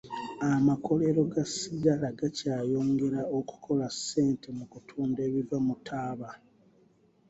[0.51, 6.29] Amakolero ga sigala gakyayongera okukola ssente mu kutunda ebiva mu taaba.